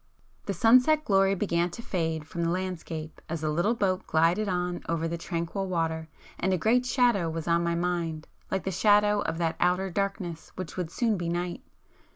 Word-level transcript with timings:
The 0.47 0.55
sunset 0.55 1.05
glory 1.05 1.35
began 1.35 1.69
to 1.69 1.83
fade 1.83 2.25
from 2.25 2.43
the 2.43 2.49
landscape 2.49 3.21
as 3.29 3.41
the 3.41 3.51
little 3.51 3.75
boat 3.75 4.07
glided 4.07 4.49
on 4.49 4.81
over 4.89 5.07
the 5.07 5.15
tranquil 5.15 5.67
water, 5.67 6.07
and 6.39 6.51
a 6.51 6.57
great 6.57 6.87
shadow 6.87 7.29
[p 7.29 7.29
304] 7.29 7.33
was 7.35 7.47
on 7.47 7.63
my 7.63 7.75
mind, 7.75 8.27
like 8.49 8.63
the 8.63 8.71
shadow 8.71 9.19
of 9.19 9.37
that 9.37 9.57
outer 9.59 9.91
darkness 9.91 10.51
which 10.55 10.75
would 10.75 10.89
soon 10.89 11.17
be 11.17 11.29
night. 11.29 11.61